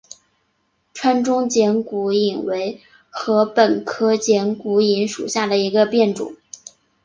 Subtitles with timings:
[0.95, 6.35] 川中剪股颖为禾本科剪股颖属下的一个变种。